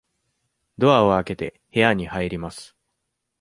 [0.79, 2.75] ドアを開けて、部屋に入ります。